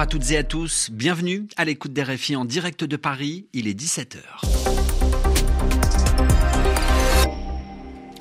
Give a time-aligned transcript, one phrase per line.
[0.00, 3.48] Bonjour à toutes et à tous, bienvenue à l'écoute des RFI en direct de Paris,
[3.52, 4.16] il est 17h.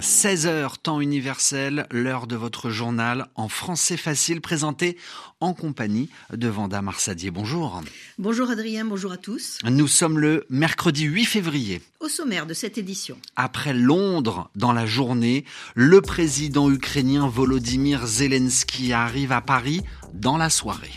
[0.00, 4.96] 16h, temps universel, l'heure de votre journal en français facile présenté
[5.40, 7.32] en compagnie de Vanda Marsadier.
[7.32, 7.82] Bonjour.
[8.18, 9.58] Bonjour Adrien, bonjour à tous.
[9.64, 11.82] Nous sommes le mercredi 8 février.
[11.98, 13.16] Au sommaire de cette édition.
[13.34, 19.80] Après Londres, dans la journée, le président ukrainien Volodymyr Zelensky arrive à Paris
[20.12, 20.92] dans la soirée.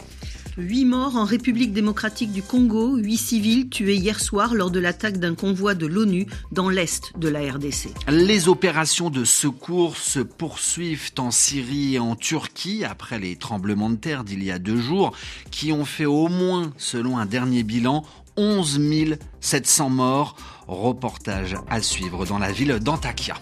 [0.59, 5.17] Huit morts en République démocratique du Congo, huit civils tués hier soir lors de l'attaque
[5.17, 7.89] d'un convoi de l'ONU dans l'est de la RDC.
[8.09, 13.97] Les opérations de secours se poursuivent en Syrie et en Turquie après les tremblements de
[13.97, 15.15] terre d'il y a deux jours
[15.51, 18.03] qui ont fait au moins, selon un dernier bilan,
[18.37, 20.35] 11 700 morts.
[20.67, 23.35] Reportage à suivre dans la ville d'Antakya.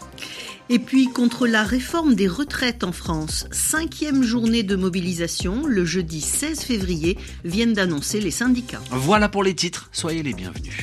[0.69, 6.21] Et puis contre la réforme des retraites en France, cinquième journée de mobilisation, le jeudi
[6.21, 8.81] 16 février, viennent d'annoncer les syndicats.
[8.89, 10.73] Voilà pour les titres, soyez les bienvenus.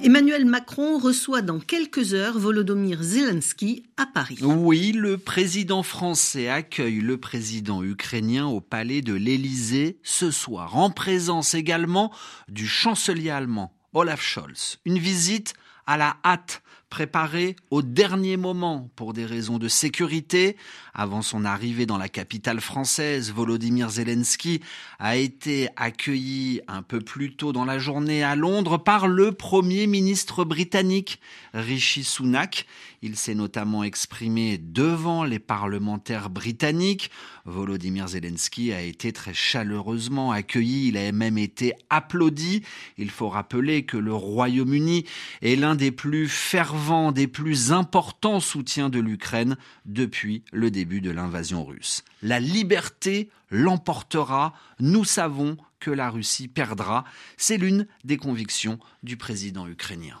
[0.00, 4.38] Emmanuel Macron reçoit dans quelques heures Volodymyr Zelensky à Paris.
[4.42, 10.90] Oui, le président français accueille le président ukrainien au palais de l'Élysée ce soir, en
[10.90, 12.12] présence également
[12.48, 14.78] du chancelier allemand Olaf Scholz.
[14.84, 15.54] Une visite
[15.86, 20.56] à la hâte, préparé au dernier moment pour des raisons de sécurité.
[20.94, 24.60] Avant son arrivée dans la capitale française, Volodymyr Zelensky
[24.98, 29.86] a été accueilli un peu plus tôt dans la journée à Londres par le Premier
[29.86, 31.20] ministre britannique
[31.54, 32.66] Rishi Sunak.
[33.00, 37.12] Il s'est notamment exprimé devant les parlementaires britanniques.
[37.44, 42.62] Volodymyr Zelensky a été très chaleureusement accueilli, il a même été applaudi.
[42.96, 45.04] Il faut rappeler que le Royaume-Uni
[45.42, 46.77] est l'un des plus fervents,
[47.12, 52.04] des plus importants soutiens de l'Ukraine depuis le début de l'invasion russe.
[52.22, 57.04] La liberté l'emportera, nous savons que la Russie perdra,
[57.36, 60.18] c'est l'une des convictions du président ukrainien.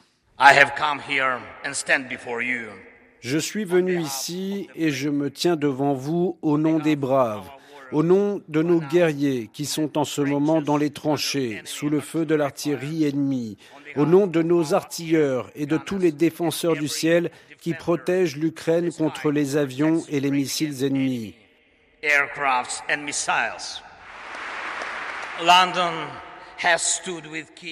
[3.20, 7.50] Je suis venu ici et je me tiens devant vous au nom des braves,
[7.92, 12.00] au nom de nos guerriers qui sont en ce moment dans les tranchées, sous le
[12.00, 13.56] feu de l'artillerie ennemie,
[13.96, 18.92] au nom de nos artilleurs et de tous les défenseurs du ciel qui protègent l'Ukraine
[18.92, 21.34] contre les avions et les missiles ennemis.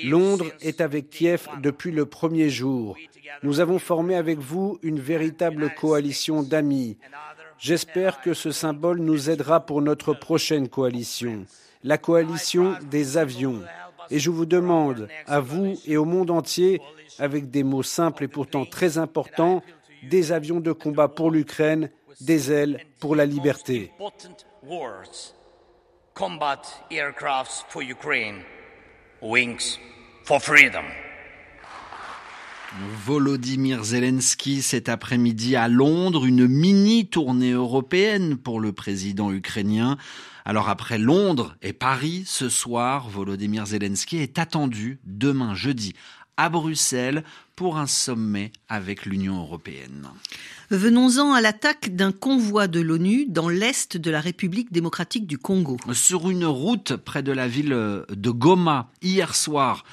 [0.04, 2.97] Londres est avec Kiev depuis le premier jour.
[3.43, 6.97] Nous avons formé avec vous une véritable coalition d'amis.
[7.58, 11.46] J'espère que ce symbole nous aidera pour notre prochaine coalition,
[11.82, 13.62] la coalition des avions.
[14.10, 16.80] Et je vous demande, à vous et au monde entier,
[17.18, 19.62] avec des mots simples et pourtant très importants,
[20.02, 21.90] des avions de combat pour l'Ukraine,
[22.20, 23.90] des ailes pour la liberté.
[33.04, 39.97] Volodymyr Zelensky cet après-midi à Londres, une mini tournée européenne pour le président ukrainien.
[40.44, 45.94] Alors après Londres et Paris, ce soir, Volodymyr Zelensky est attendu demain jeudi
[46.36, 50.09] à Bruxelles pour un sommet avec l'Union européenne.
[50.70, 55.78] Venons-en à l'attaque d'un convoi de l'ONU dans l'est de la République démocratique du Congo.
[55.92, 59.84] Sur une route près de la ville de Goma, hier soir,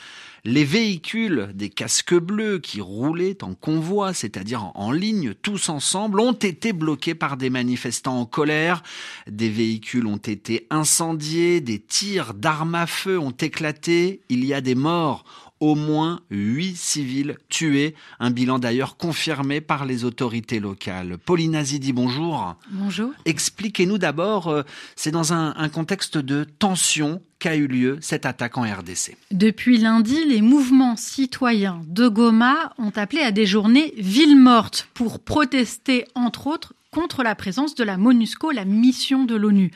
[0.46, 6.34] les véhicules des casques bleus qui roulaient en convoi, c'est-à-dire en ligne, tous ensemble, ont
[6.34, 8.84] été bloqués par des manifestants en colère.
[9.28, 14.20] Des véhicules ont été incendiés, des tirs d'armes à feu ont éclaté.
[14.28, 15.24] Il y a des morts
[15.64, 21.18] au moins huit civils tués, un bilan d'ailleurs confirmé par les autorités locales.
[21.18, 22.58] Pauline Azidi, bonjour.
[22.70, 23.12] Bonjour.
[23.24, 24.64] Expliquez-nous d'abord, euh,
[24.98, 29.16] c'est dans un, un contexte de tension qu'a eu lieu cette attaque en RDC.
[29.32, 35.22] Depuis lundi, les mouvements citoyens de Goma ont appelé à des journées villes mortes pour
[35.22, 39.72] protester, entre autres, contre la présence de la MONUSCO, la mission de l'ONU.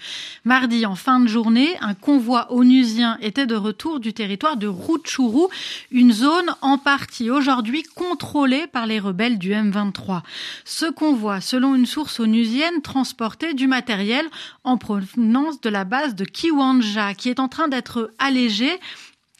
[0.45, 5.47] Mardi, en fin de journée, un convoi onusien était de retour du territoire de Rutshuru,
[5.91, 10.21] une zone en partie aujourd'hui contrôlée par les rebelles du M23.
[10.63, 14.25] Ce convoi, selon une source onusienne, transportait du matériel
[14.63, 18.79] en provenance de la base de Kiwanja, qui est en train d'être allégée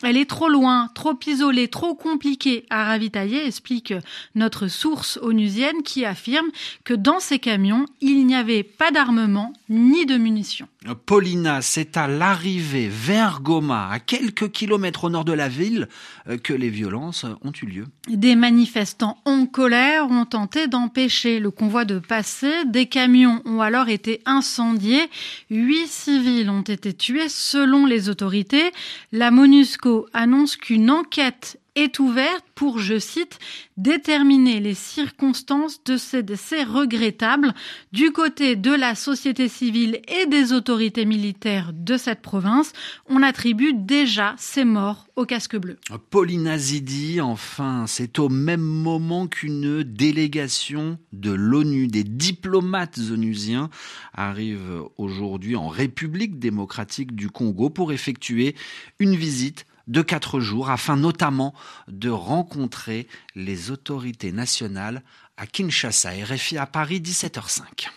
[0.04, 3.94] elle est trop loin, trop isolée, trop compliquée à ravitailler, explique
[4.36, 6.50] notre source onusienne qui affirme
[6.84, 10.68] que dans ces camions, il n'y avait pas d'armement ni de munitions.
[11.06, 15.88] Paulina, c'est à l'arrivée vers Goma, à quelques kilomètres au nord de la ville,
[16.30, 17.86] euh, que les violences ont eu lieu.
[18.08, 22.66] Des manifestants en colère ont tenté d'empêcher le convoi de passer.
[22.66, 25.10] Des camions ont alors été incendiés.
[25.50, 28.72] Huit civils ont été tués selon les autorités.
[29.12, 33.38] La MONUSCO annonce qu'une enquête est ouverte pour, je cite,
[33.78, 37.54] déterminer les circonstances de ces décès regrettables.
[37.92, 42.74] Du côté de la société civile et des autorités militaires de cette province,
[43.08, 45.78] on attribue déjà ces morts au casque bleu.
[46.10, 53.70] Paulina Zidi, enfin, c'est au même moment qu'une délégation de l'ONU, des diplomates onusiens,
[54.16, 58.56] arrive aujourd'hui en République démocratique du Congo pour effectuer
[59.00, 61.54] une visite de quatre jours afin notamment
[61.88, 65.02] de rencontrer les autorités nationales
[65.38, 66.12] à Kinshasa.
[66.26, 67.90] RFI à Paris, 17h05.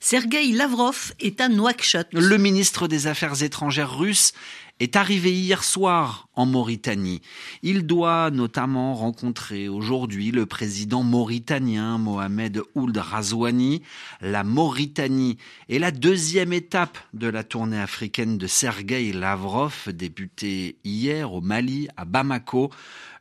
[0.00, 2.08] Sergei Lavrov est à Nouakchott.
[2.12, 4.32] Le ministre des Affaires étrangères russe
[4.80, 7.20] est arrivé hier soir en Mauritanie.
[7.62, 13.82] Il doit notamment rencontrer aujourd'hui le président mauritanien Mohamed Ould Razouani.
[14.22, 15.36] La Mauritanie
[15.68, 21.88] est la deuxième étape de la tournée africaine de Sergei Lavrov, débuté hier au Mali,
[21.98, 22.70] à Bamako.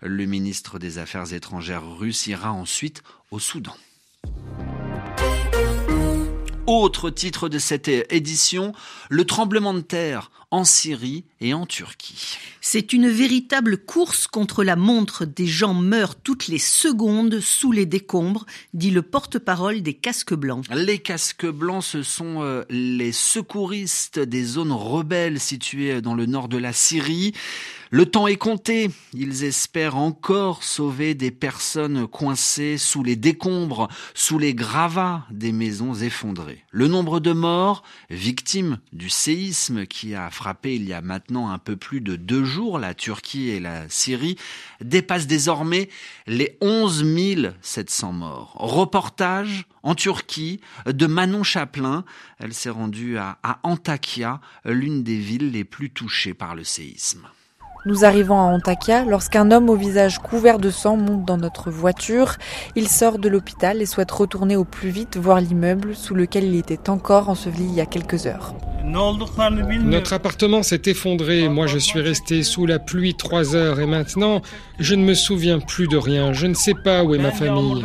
[0.02, 3.76] Le ministre des Affaires étrangères russe ira ensuite au Soudan.
[6.70, 8.74] Autre titre de cette édition,
[9.10, 12.38] le tremblement de terre en Syrie et en Turquie.
[12.62, 15.26] C'est une véritable course contre la montre.
[15.26, 18.46] Des gens meurent toutes les secondes sous les décombres,
[18.76, 20.64] dit le porte-parole des casques blancs.
[20.72, 26.50] Les casques blancs, ce sont euh, les secouristes des zones rebelles situées dans le nord
[26.50, 27.34] de la Syrie.
[27.92, 28.92] Le temps est compté.
[29.14, 35.96] Ils espèrent encore sauver des personnes coincées sous les décombres, sous les gravats des maisons
[35.96, 36.64] effondrées.
[36.70, 37.82] Le nombre de morts,
[38.12, 42.44] victimes du séisme qui a frappé il y a maintenant un peu plus de deux
[42.44, 44.38] jours la Turquie et la Syrie,
[44.82, 45.90] dépasse désormais
[46.28, 47.06] les 11
[47.62, 48.54] 700 morts.
[48.60, 52.06] Reportage en Turquie de Manon Chaplin.
[52.38, 57.28] Elle s'est rendue à, à Antakya, l'une des villes les plus touchées par le séisme.
[57.86, 62.34] Nous arrivons à Antakya lorsqu'un homme au visage couvert de sang monte dans notre voiture.
[62.76, 66.56] Il sort de l'hôpital et souhaite retourner au plus vite voir l'immeuble sous lequel il
[66.56, 68.54] était encore enseveli il y a quelques heures.
[68.84, 71.48] Notre appartement s'est effondré.
[71.48, 74.42] Moi, je suis resté sous la pluie trois heures et maintenant,
[74.80, 76.34] je ne me souviens plus de rien.
[76.34, 77.84] Je ne sais pas où est ma famille.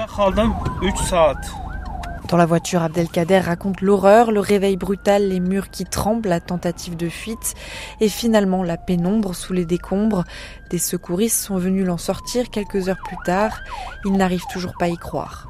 [2.35, 6.97] Dans la voiture, Abdelkader raconte l'horreur, le réveil brutal, les murs qui tremblent, la tentative
[6.97, 7.55] de fuite
[8.01, 10.25] et finalement la pénombre sous les décombres.
[10.69, 13.61] Des secouristes sont venus l'en sortir quelques heures plus tard.
[14.05, 15.47] Ils n'arrivent toujours pas à y croire.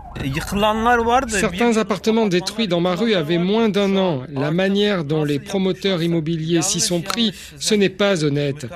[1.29, 4.25] Certains appartements détruits dans ma rue avaient moins d'un an.
[4.29, 8.67] La manière dont les promoteurs immobiliers s'y sont pris, ce n'est pas honnête.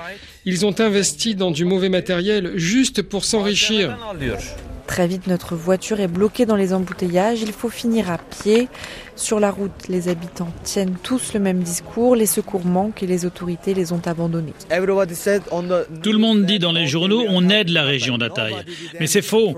[0.47, 3.99] Ils ont investi dans du mauvais matériel juste pour s'enrichir.
[4.89, 7.43] Très vite, notre voiture est bloquée dans les embouteillages.
[7.43, 8.69] Il faut finir à pied.
[9.17, 12.17] Sur la route, les habitants tiennent tous le même discours.
[12.17, 14.55] Les secours manquent et les autorités les ont abandonnés.
[14.71, 18.55] Tout le monde dit dans les journaux on aide la région d'Ataï.
[18.99, 19.55] Mais c'est faux.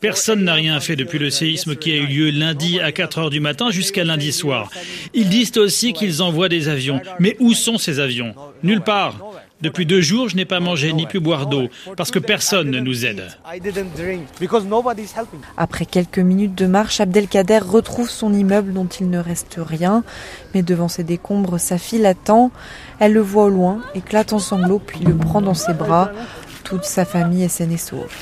[0.00, 3.30] Personne n'a rien fait depuis le séisme qui a eu lieu lundi à 4 heures
[3.30, 4.70] du matin jusqu'à lundi soir.
[5.14, 7.00] Ils disent aussi qu'ils envoient des avions.
[7.18, 8.34] Mais où sont ces avions?
[8.62, 9.18] Nulle part.
[9.60, 12.80] Depuis deux jours, je n'ai pas mangé ni pu boire d'eau parce que personne ne
[12.80, 13.28] nous aide.
[15.56, 20.04] Après quelques minutes de marche, Abdelkader retrouve son immeuble dont il ne reste rien.
[20.54, 22.50] Mais devant ses décombres, sa fille l'attend.
[22.98, 26.10] Elle le voit au loin, éclate en sanglots, puis le prend dans ses bras.
[26.64, 28.12] Toute sa famille est saine et sauve.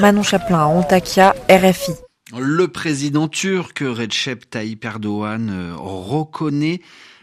[0.00, 1.92] Manon Chaplin à Antakya, RFI.
[2.38, 6.80] Le président turc Recep Tayyip Erdogan euh, reconnaît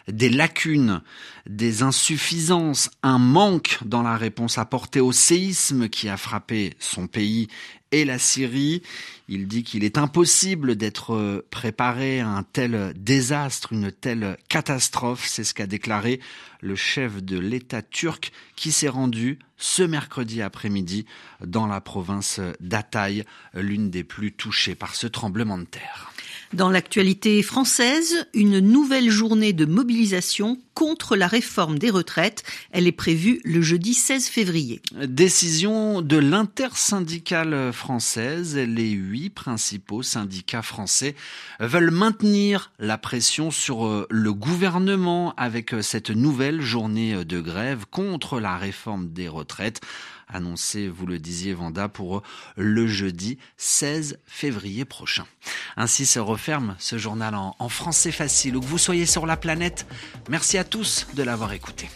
[0.07, 1.01] des lacunes,
[1.47, 7.47] des insuffisances, un manque dans la réponse apportée au séisme qui a frappé son pays
[7.91, 8.81] et la Syrie.
[9.27, 15.25] Il dit qu'il est impossible d'être préparé à un tel désastre, une telle catastrophe.
[15.27, 16.19] C'est ce qu'a déclaré
[16.61, 21.05] le chef de l'État turc qui s'est rendu ce mercredi après-midi
[21.45, 26.11] dans la province d'Ataï, l'une des plus touchées par ce tremblement de terre.
[26.53, 32.43] Dans l'actualité française, une nouvelle journée de mobilisation contre la réforme des retraites.
[32.71, 34.81] Elle est prévue le jeudi 16 février.
[35.07, 38.55] Décision de l'intersyndicale française.
[38.55, 41.15] Les huit principaux syndicats français
[41.59, 47.85] veulent maintenir la pression sur euh, le gouvernement avec euh, cette nouvelle journée de grève
[47.89, 49.81] contre la réforme des retraites
[50.27, 52.23] annoncée, vous le disiez Vanda, pour
[52.55, 55.25] le jeudi 16 février prochain.
[55.77, 59.85] Ainsi se referme ce journal en, français facile, où que vous soyez sur la planète.
[60.29, 61.89] Merci tous de l'avoir écouté.